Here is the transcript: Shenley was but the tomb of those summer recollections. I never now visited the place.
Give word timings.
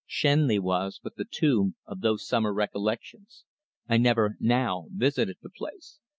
Shenley 0.07 0.57
was 0.57 0.99
but 1.03 1.15
the 1.15 1.25
tomb 1.29 1.75
of 1.85 2.01
those 2.01 2.27
summer 2.27 2.51
recollections. 2.51 3.43
I 3.87 3.97
never 3.97 4.35
now 4.39 4.87
visited 4.89 5.37
the 5.43 5.51
place. 5.51 5.99